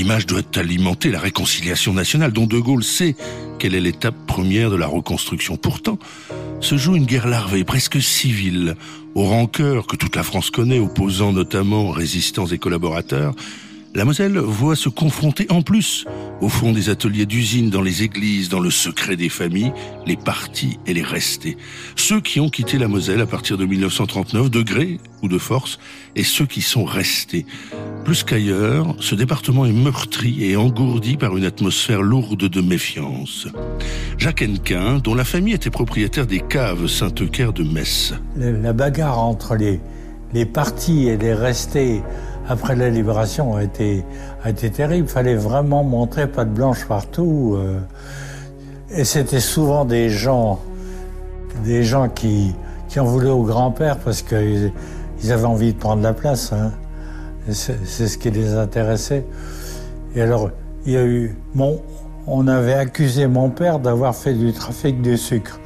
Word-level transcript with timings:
L'image 0.00 0.24
doit 0.24 0.40
alimenter 0.56 1.10
la 1.10 1.20
réconciliation 1.20 1.92
nationale 1.92 2.32
dont 2.32 2.46
De 2.46 2.58
Gaulle 2.58 2.82
sait 2.82 3.16
quelle 3.58 3.74
est 3.74 3.82
l'étape 3.82 4.14
première 4.26 4.70
de 4.70 4.76
la 4.76 4.86
reconstruction. 4.86 5.58
Pourtant, 5.58 5.98
se 6.62 6.78
joue 6.78 6.96
une 6.96 7.04
guerre 7.04 7.28
larvée, 7.28 7.64
presque 7.64 8.00
civile, 8.00 8.76
aux 9.14 9.24
rancœurs 9.24 9.86
que 9.86 9.96
toute 9.96 10.16
la 10.16 10.22
France 10.22 10.48
connaît, 10.48 10.78
opposant 10.78 11.34
notamment 11.34 11.90
résistants 11.90 12.46
et 12.46 12.56
collaborateurs, 12.56 13.34
la 13.94 14.04
Moselle 14.04 14.38
voit 14.38 14.76
se 14.76 14.88
confronter 14.88 15.46
en 15.50 15.62
plus, 15.62 16.04
au 16.40 16.48
fond 16.48 16.72
des 16.72 16.90
ateliers 16.90 17.26
d'usine, 17.26 17.70
dans 17.70 17.82
les 17.82 18.04
églises, 18.04 18.48
dans 18.48 18.60
le 18.60 18.70
secret 18.70 19.16
des 19.16 19.28
familles, 19.28 19.72
les 20.06 20.16
partis 20.16 20.78
et 20.86 20.94
les 20.94 21.02
restés. 21.02 21.56
Ceux 21.96 22.20
qui 22.20 22.38
ont 22.38 22.48
quitté 22.48 22.78
la 22.78 22.86
Moselle 22.86 23.20
à 23.20 23.26
partir 23.26 23.58
de 23.58 23.66
1939, 23.66 24.50
de 24.50 24.62
gré 24.62 25.00
ou 25.22 25.28
de 25.28 25.38
force, 25.38 25.80
et 26.14 26.22
ceux 26.22 26.46
qui 26.46 26.62
sont 26.62 26.84
restés. 26.84 27.46
Plus 28.04 28.22
qu'ailleurs, 28.22 28.94
ce 29.00 29.16
département 29.16 29.66
est 29.66 29.72
meurtri 29.72 30.44
et 30.44 30.56
engourdi 30.56 31.16
par 31.16 31.36
une 31.36 31.44
atmosphère 31.44 32.02
lourde 32.02 32.48
de 32.48 32.60
méfiance. 32.60 33.48
Jacques 34.18 34.42
Henquin, 34.48 34.98
dont 34.98 35.14
la 35.14 35.24
famille 35.24 35.54
était 35.54 35.70
propriétaire 35.70 36.26
des 36.26 36.40
caves 36.40 36.86
Saint-Eucaire 36.86 37.52
de 37.52 37.64
Metz. 37.64 38.14
La 38.36 38.72
bagarre 38.72 39.18
entre 39.18 39.56
les 39.56 40.46
partis 40.46 41.08
et 41.08 41.16
les 41.16 41.34
restés 41.34 42.02
après 42.48 42.76
la 42.76 42.90
libération 42.90 43.56
a 43.56 43.62
été, 43.62 44.04
terrible. 44.72 45.06
Il 45.06 45.12
fallait 45.12 45.36
vraiment 45.36 45.84
montrer 45.84 46.26
pas 46.26 46.44
de 46.44 46.50
blanche 46.50 46.86
partout. 46.86 47.56
Euh. 47.56 47.80
et 48.90 49.04
c'était 49.04 49.40
souvent 49.40 49.84
des 49.84 50.10
gens, 50.10 50.60
des 51.64 51.82
gens 51.82 52.08
qui, 52.08 52.54
qui 52.88 53.00
en 53.00 53.04
voulaient 53.04 53.30
au 53.30 53.44
grand-père 53.44 53.98
parce 53.98 54.22
qu'ils 54.22 54.72
ils 55.22 55.32
avaient 55.32 55.44
envie 55.44 55.72
de 55.72 55.78
prendre 55.78 56.02
la 56.02 56.12
place. 56.12 56.52
Hein. 56.52 56.72
C'est 57.48 58.08
ce 58.08 58.18
qui 58.18 58.30
les 58.30 58.54
intéressait. 58.54 59.24
Et 60.14 60.22
alors, 60.22 60.50
il 60.86 60.92
y 60.92 60.96
a 60.96 61.04
eu, 61.04 61.36
mon, 61.54 61.80
on 62.26 62.48
avait 62.48 62.74
accusé 62.74 63.26
mon 63.26 63.50
père 63.50 63.78
d'avoir 63.78 64.14
fait 64.14 64.34
du 64.34 64.52
trafic 64.52 65.02
de 65.02 65.16
sucre. 65.16 65.58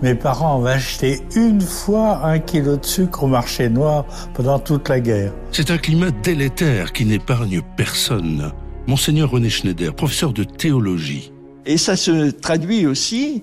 Mes 0.00 0.14
parents 0.14 0.60
avaient 0.60 0.74
acheté 0.74 1.22
une 1.34 1.60
fois 1.60 2.24
un 2.24 2.38
kilo 2.38 2.76
de 2.76 2.86
sucre 2.86 3.24
au 3.24 3.26
marché 3.26 3.68
noir 3.68 4.04
pendant 4.32 4.60
toute 4.60 4.88
la 4.88 5.00
guerre. 5.00 5.32
C'est 5.50 5.72
un 5.72 5.78
climat 5.78 6.12
délétère 6.22 6.92
qui 6.92 7.04
n'épargne 7.04 7.62
personne. 7.76 8.52
Monseigneur 8.86 9.30
René 9.30 9.50
Schneider, 9.50 9.92
professeur 9.92 10.32
de 10.32 10.44
théologie. 10.44 11.32
Et 11.66 11.76
ça 11.76 11.96
se 11.96 12.30
traduit 12.30 12.86
aussi 12.86 13.42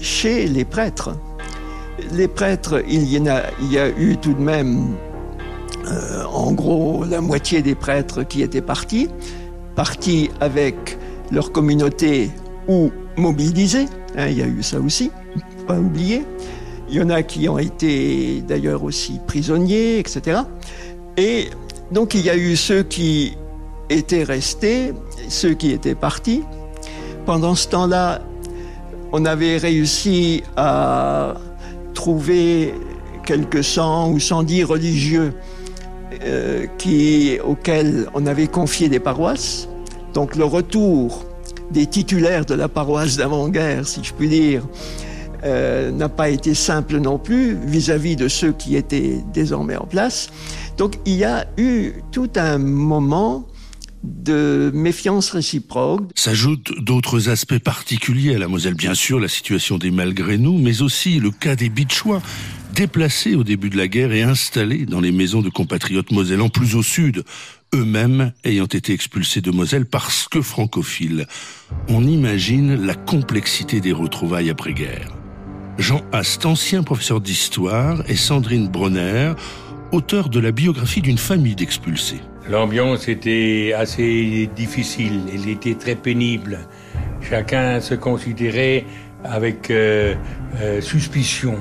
chez 0.00 0.46
les 0.46 0.64
prêtres. 0.64 1.10
Les 2.12 2.28
prêtres, 2.28 2.82
il 2.88 3.04
y, 3.04 3.28
a, 3.28 3.50
il 3.60 3.70
y 3.70 3.78
a 3.78 3.90
eu 3.90 4.16
tout 4.16 4.32
de 4.32 4.40
même, 4.40 4.96
euh, 5.86 6.24
en 6.24 6.52
gros, 6.52 7.04
la 7.04 7.20
moitié 7.20 7.60
des 7.60 7.74
prêtres 7.74 8.22
qui 8.22 8.40
étaient 8.40 8.62
partis, 8.62 9.08
partis 9.76 10.30
avec 10.40 10.96
leur 11.30 11.52
communauté 11.52 12.30
ou 12.68 12.90
mobilisés. 13.18 13.84
Hein, 14.16 14.28
il 14.28 14.38
y 14.38 14.42
a 14.42 14.46
eu 14.46 14.62
ça 14.62 14.80
aussi 14.80 15.10
pas 15.66 15.78
oublier. 15.78 16.24
Il 16.88 16.96
y 16.96 17.02
en 17.02 17.10
a 17.10 17.22
qui 17.22 17.48
ont 17.48 17.58
été 17.58 18.42
d'ailleurs 18.46 18.82
aussi 18.82 19.20
prisonniers, 19.26 19.98
etc. 19.98 20.40
Et 21.16 21.48
donc 21.92 22.14
il 22.14 22.22
y 22.22 22.30
a 22.30 22.36
eu 22.36 22.56
ceux 22.56 22.82
qui 22.82 23.36
étaient 23.88 24.24
restés, 24.24 24.92
ceux 25.28 25.54
qui 25.54 25.70
étaient 25.70 25.94
partis. 25.94 26.42
Pendant 27.26 27.54
ce 27.54 27.68
temps-là, 27.68 28.22
on 29.12 29.24
avait 29.24 29.56
réussi 29.56 30.42
à 30.56 31.34
trouver 31.94 32.74
quelques 33.24 33.62
cent 33.62 34.10
ou 34.10 34.18
cent 34.18 34.42
dix 34.42 34.64
religieux 34.64 35.34
euh, 36.24 36.66
qui, 36.78 37.38
auxquels 37.44 38.08
on 38.14 38.26
avait 38.26 38.46
confié 38.48 38.88
des 38.88 39.00
paroisses. 39.00 39.68
Donc 40.14 40.34
le 40.36 40.44
retour 40.44 41.24
des 41.70 41.86
titulaires 41.86 42.44
de 42.44 42.54
la 42.54 42.68
paroisse 42.68 43.16
d'avant-guerre, 43.16 43.86
si 43.86 44.02
je 44.02 44.12
puis 44.12 44.28
dire, 44.28 44.66
euh, 45.44 45.90
n'a 45.90 46.08
pas 46.08 46.28
été 46.28 46.54
simple 46.54 46.98
non 46.98 47.18
plus 47.18 47.56
vis-à-vis 47.66 48.16
de 48.16 48.28
ceux 48.28 48.52
qui 48.52 48.76
étaient 48.76 49.18
désormais 49.32 49.76
en 49.76 49.86
place. 49.86 50.30
Donc 50.76 50.96
il 51.06 51.14
y 51.14 51.24
a 51.24 51.46
eu 51.56 51.92
tout 52.12 52.30
un 52.36 52.58
moment 52.58 53.46
de 54.02 54.70
méfiance 54.74 55.30
réciproque. 55.30 56.10
S'ajoutent 56.14 56.72
d'autres 56.80 57.28
aspects 57.28 57.58
particuliers 57.58 58.34
à 58.34 58.38
la 58.38 58.48
Moselle, 58.48 58.74
bien 58.74 58.94
sûr, 58.94 59.20
la 59.20 59.28
situation 59.28 59.78
des 59.78 59.90
malgré 59.90 60.38
nous, 60.38 60.58
mais 60.58 60.82
aussi 60.82 61.20
le 61.20 61.30
cas 61.30 61.54
des 61.54 61.68
Bichois, 61.68 62.22
déplacés 62.74 63.34
au 63.34 63.44
début 63.44 63.68
de 63.68 63.76
la 63.76 63.88
guerre 63.88 64.12
et 64.12 64.22
installés 64.22 64.86
dans 64.86 65.00
les 65.00 65.12
maisons 65.12 65.42
de 65.42 65.50
compatriotes 65.50 66.12
mosellans 66.12 66.48
plus 66.48 66.76
au 66.76 66.82
sud, 66.82 67.24
eux-mêmes 67.74 68.32
ayant 68.44 68.66
été 68.66 68.92
expulsés 68.92 69.40
de 69.40 69.50
Moselle 69.50 69.86
parce 69.86 70.28
que 70.28 70.40
francophiles. 70.40 71.26
On 71.88 72.04
imagine 72.06 72.74
la 72.86 72.94
complexité 72.94 73.80
des 73.80 73.92
retrouvailles 73.92 74.50
après-guerre. 74.50 75.19
Jean 75.80 76.02
Ast, 76.12 76.44
ancien 76.44 76.82
professeur 76.82 77.22
d'histoire, 77.22 78.02
et 78.06 78.14
Sandrine 78.14 78.68
Bronner, 78.68 79.32
auteur 79.92 80.28
de 80.28 80.38
la 80.38 80.52
biographie 80.52 81.00
d'une 81.00 81.16
famille 81.16 81.54
d'expulsés. 81.54 82.20
L'ambiance 82.50 83.08
était 83.08 83.72
assez 83.74 84.50
difficile, 84.54 85.22
elle 85.32 85.48
était 85.48 85.74
très 85.74 85.94
pénible. 85.94 86.58
Chacun 87.22 87.80
se 87.80 87.94
considérait 87.94 88.84
avec 89.24 89.70
euh, 89.70 90.14
euh, 90.60 90.82
suspicion. 90.82 91.56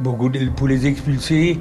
Beaucoup 0.00 0.30
pour 0.54 0.68
les 0.68 0.86
expulsés, 0.86 1.58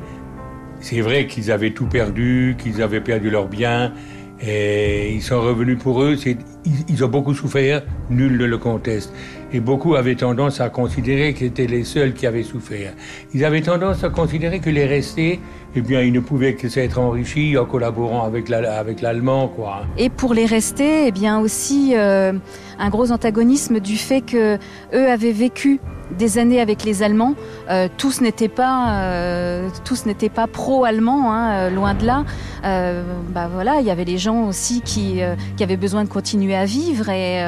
c'est 0.82 1.00
vrai 1.00 1.28
qu'ils 1.28 1.50
avaient 1.50 1.72
tout 1.72 1.88
perdu, 1.88 2.58
qu'ils 2.62 2.82
avaient 2.82 3.02
perdu 3.02 3.30
leurs 3.30 3.48
biens, 3.48 3.94
et 4.42 5.14
ils 5.14 5.24
sont 5.24 5.40
revenus 5.40 5.80
pour 5.80 6.04
eux. 6.04 6.18
Ils, 6.66 7.04
ont 7.04 7.10
beaucoup 7.10 7.34
souffert, 7.34 7.84
nul 8.10 8.38
ne 8.38 8.46
le 8.46 8.58
conteste. 8.58 9.14
Et 9.52 9.60
beaucoup 9.60 9.96
avaient 9.96 10.16
tendance 10.16 10.62
à 10.62 10.70
considérer 10.70 11.34
qu'ils 11.34 11.48
étaient 11.48 11.68
les 11.68 11.84
seuls 11.84 12.14
qui 12.14 12.26
avaient 12.26 12.44
souffert. 12.44 12.94
Ils 13.34 13.46
avaient 13.46 13.62
tendance 13.62 14.04
à 14.04 14.10
considérer 14.10 14.60
que 14.60 14.70
les 14.70 14.86
restés, 14.86 15.40
eh 15.76 15.82
bien, 15.82 16.02
ils 16.02 16.14
ne 16.14 16.20
pouvaient 16.20 16.56
que 16.56 16.70
s'être 16.70 17.00
enrichis 17.00 17.58
en 17.58 17.66
collaborant 17.66 18.24
avec 18.24 18.50
l'allemand, 18.50 19.48
quoi. 19.48 19.84
Et 19.98 20.10
pour 20.10 20.34
les 20.34 20.46
restés, 20.46 21.08
eh 21.08 21.12
bien 21.12 21.40
aussi 21.40 21.94
euh, 21.96 22.34
un 22.80 22.90
gros 22.90 23.12
antagonisme 23.12 23.80
du 23.80 23.98
fait 23.98 24.22
que 24.22 24.58
eux 24.94 25.10
avaient 25.10 25.32
vécu 25.32 25.80
des 26.18 26.38
années 26.38 26.62
avec 26.62 26.84
les 26.84 27.02
Allemands. 27.02 27.34
Euh, 27.70 27.88
tous 27.98 28.22
n'étaient 28.22 28.50
pas, 28.50 29.02
euh, 29.02 29.70
tous 29.84 30.06
n'étaient 30.06 30.30
pas 30.30 30.48
pro-allemands, 30.48 31.32
hein, 31.32 31.70
loin 31.70 31.94
de 31.94 32.06
là. 32.06 32.24
bah 32.64 33.50
voilà, 33.52 33.80
il 33.80 33.86
y 33.86 33.92
avait 33.92 34.06
les 34.06 34.18
gens 34.18 34.48
aussi 34.48 34.82
qui 34.82 35.22
avaient 35.62 35.78
besoin 35.78 36.04
de 36.04 36.10
continuer 36.10 36.53
à 36.56 36.66
vivre 36.66 37.10
et 37.10 37.44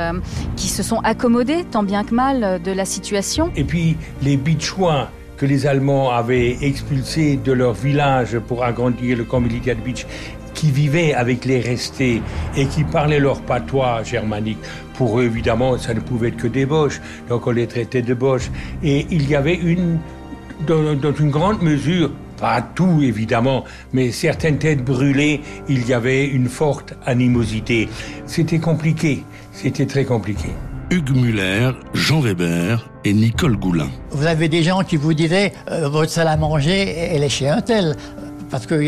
qui 0.55 0.67
se 0.67 0.83
sont 0.83 0.99
accommodés 0.99 1.63
tant 1.69 1.83
bien 1.83 2.03
que 2.03 2.13
mal 2.13 2.61
de 2.61 2.71
la 2.71 2.85
situation. 2.85 3.51
Et 3.55 3.63
puis 3.63 3.97
les 4.21 4.38
Bichouins 4.38 5.07
que 5.38 5.45
les 5.45 5.67
Allemands 5.67 6.11
avaient 6.11 6.57
expulsés 6.61 7.38
de 7.38 7.51
leur 7.51 7.73
village 7.73 8.39
pour 8.39 8.63
agrandir 8.63 9.17
le 9.17 9.23
camp 9.23 9.41
militaire 9.41 9.75
de 9.75 9.81
Beach 9.81 10.05
qui 10.53 10.71
vivaient 10.71 11.13
avec 11.13 11.45
les 11.45 11.59
restés 11.59 12.21
et 12.55 12.66
qui 12.66 12.83
parlaient 12.83 13.19
leur 13.19 13.41
patois 13.41 14.03
germanique. 14.03 14.57
Pour 14.97 15.19
eux, 15.19 15.25
évidemment, 15.25 15.77
ça 15.77 15.93
ne 15.93 15.99
pouvait 15.99 16.29
être 16.29 16.37
que 16.37 16.47
des 16.47 16.66
boches, 16.66 17.01
donc 17.27 17.45
on 17.45 17.51
les 17.51 17.67
traitait 17.67 18.01
de 18.01 18.13
boches. 18.13 18.49
Et 18.81 19.05
il 19.11 19.29
y 19.29 19.35
avait 19.35 19.55
une, 19.55 19.99
dans 20.66 21.13
une 21.19 21.29
grande 21.29 21.61
mesure, 21.61 22.11
pas 22.37 22.61
tout 22.61 23.02
évidemment, 23.02 23.64
mais 23.93 24.11
certaines 24.11 24.58
têtes 24.58 24.84
brûlées, 24.84 25.41
il 25.70 25.87
y 25.87 25.93
avait 25.93 26.26
une 26.26 26.49
forte 26.49 26.93
animosité. 27.05 27.90
C'était 28.26 28.59
compliqué, 28.59 29.23
c'était 29.52 29.85
très 29.85 30.05
compliqué. 30.05 30.49
Hugues 30.91 31.16
Muller, 31.16 31.72
Jean 31.93 32.20
Weber 32.20 32.87
et 33.05 33.14
Nicole 33.14 33.58
Goulin. 33.58 33.90
Vous 34.11 34.28
avez 34.28 34.49
des 34.49 34.61
gens 34.61 34.84
qui 34.84 34.97
vous 34.97 35.14
diraient 35.14 35.52
euh, 35.72 35.90
votre 35.90 36.11
salle 36.11 36.28
à 36.28 36.37
manger, 36.37 36.96
elle 37.11 37.23
est 37.23 37.29
chez 37.29 37.49
un 37.49 37.61
tel. 37.61 37.96
Parce 38.52 38.67
que 38.67 38.79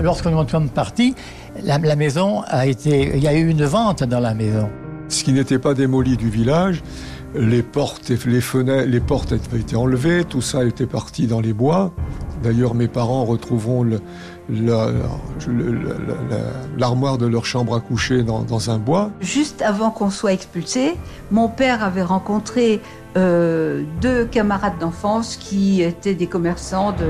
lorsque 0.00 0.26
nous 0.26 0.48
sommes 0.48 0.68
partis, 0.68 1.14
la, 1.64 1.78
maison 1.78 2.42
a 2.46 2.66
été. 2.66 3.12
Il 3.16 3.22
y 3.22 3.28
a 3.28 3.34
eu 3.34 3.48
une 3.48 3.64
vente 3.64 4.04
dans 4.04 4.20
la 4.20 4.34
maison. 4.34 4.68
Ce 5.08 5.24
qui 5.24 5.32
n'était 5.32 5.58
pas 5.58 5.72
démoli 5.72 6.16
du 6.16 6.28
village, 6.28 6.82
les 7.34 7.62
portes, 7.62 8.10
les 8.10 8.40
fenêtres, 8.40 8.88
les 8.88 9.00
portes 9.00 9.32
avaient 9.32 9.60
été 9.60 9.76
enlevées, 9.76 10.24
tout 10.24 10.40
ça 10.40 10.64
était 10.64 10.86
parti 10.86 11.26
dans 11.26 11.40
les 11.40 11.52
bois. 11.52 11.92
D'ailleurs, 12.42 12.74
mes 12.74 12.88
parents 12.88 13.24
retrouveront 13.24 13.84
l'armoire 16.78 17.18
de 17.18 17.26
leur 17.26 17.44
chambre 17.44 17.74
à 17.74 17.80
coucher 17.80 18.22
dans, 18.22 18.70
un 18.70 18.78
bois. 18.78 19.10
Juste 19.20 19.62
avant 19.62 19.90
qu'on 19.90 20.10
soit 20.10 20.32
expulsé, 20.32 20.96
mon 21.30 21.48
père 21.48 21.82
avait 21.82 22.02
rencontré 22.02 22.80
euh, 23.16 23.82
deux 24.00 24.24
camarades 24.24 24.78
d'enfance 24.78 25.36
qui 25.36 25.82
étaient 25.82 26.14
des 26.14 26.28
commerçants 26.28 26.92
de, 26.92 27.08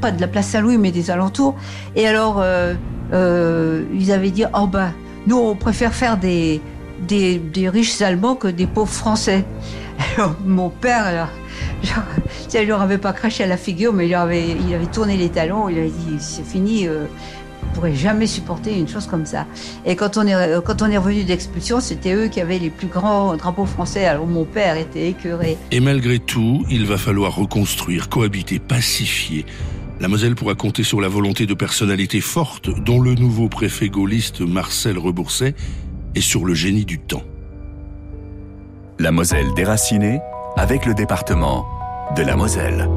pas 0.00 0.10
de 0.10 0.20
la 0.20 0.28
place 0.28 0.48
Saint-Louis, 0.48 0.78
mais 0.78 0.92
des 0.92 1.10
alentours. 1.10 1.54
Et 1.96 2.06
alors, 2.06 2.40
euh, 2.40 2.74
euh, 3.12 3.82
ils 3.94 4.12
avaient 4.12 4.30
dit, 4.30 4.44
oh 4.54 4.66
ben, 4.66 4.92
nous, 5.26 5.38
on 5.38 5.54
préfère 5.56 5.94
faire 5.94 6.18
des, 6.18 6.60
des, 7.06 7.68
riches 7.68 8.00
Allemands 8.02 8.34
que 8.34 8.48
des 8.48 8.66
pauvres 8.66 8.92
Français. 8.92 9.44
Alors, 10.16 10.34
mon 10.44 10.70
père, 10.70 11.04
alors, 11.04 11.28
genre, 11.82 12.02
il 12.52 12.66
leur 12.66 12.82
avait 12.82 12.98
pas 12.98 13.12
craché 13.12 13.44
à 13.44 13.46
la 13.46 13.56
figure, 13.56 13.92
mais 13.92 14.08
il 14.08 14.14
avait, 14.14 14.48
il 14.48 14.74
avait 14.74 14.86
tourné 14.86 15.16
les 15.16 15.28
talons, 15.28 15.68
il 15.68 15.78
avait 15.78 15.88
dit, 15.88 16.16
c'est 16.18 16.44
fini, 16.44 16.88
euh, 16.88 17.04
ne 17.62 17.74
pourrait 17.74 17.94
jamais 17.94 18.26
supporter 18.26 18.76
une 18.76 18.88
chose 18.88 19.06
comme 19.06 19.26
ça. 19.26 19.46
Et 19.86 19.96
quand 19.96 20.16
on 20.16 20.26
est, 20.26 20.62
quand 20.64 20.82
on 20.82 20.90
est 20.90 20.98
revenu 20.98 21.24
d'expulsion, 21.24 21.80
c'était 21.80 22.14
eux 22.14 22.28
qui 22.28 22.40
avaient 22.40 22.58
les 22.58 22.70
plus 22.70 22.88
grands 22.88 23.36
drapeaux 23.36 23.66
français, 23.66 24.04
alors 24.04 24.26
mon 24.26 24.44
père 24.44 24.76
était 24.76 25.08
écœuré. 25.08 25.56
Et 25.70 25.80
malgré 25.80 26.18
tout, 26.18 26.64
il 26.70 26.86
va 26.86 26.98
falloir 26.98 27.34
reconstruire, 27.34 28.08
cohabiter, 28.08 28.58
pacifier. 28.58 29.46
La 30.00 30.08
Moselle 30.08 30.34
pourra 30.34 30.54
compter 30.56 30.82
sur 30.82 31.00
la 31.00 31.08
volonté 31.08 31.46
de 31.46 31.54
personnalités 31.54 32.20
fortes, 32.20 32.68
dont 32.68 33.00
le 33.00 33.14
nouveau 33.14 33.48
préfet 33.48 33.88
gaulliste 33.88 34.40
Marcel 34.40 34.98
Rebourset, 34.98 35.54
et 36.14 36.20
sur 36.20 36.44
le 36.44 36.54
génie 36.54 36.84
du 36.84 36.98
temps. 36.98 37.24
La 38.98 39.10
Moselle 39.10 39.52
déracinée 39.54 40.20
avec 40.56 40.86
le 40.86 40.94
département 40.94 41.66
de 42.16 42.22
la 42.22 42.36
Moselle. 42.36 42.88